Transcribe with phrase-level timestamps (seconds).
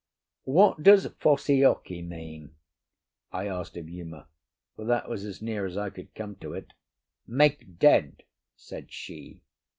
[0.45, 2.55] "What does fussy ocky mean?"
[3.31, 4.29] I asked of Uma,
[4.75, 6.73] for that was as near as I could come to it.
[7.27, 8.23] "Make dead,"
[8.55, 9.41] said she.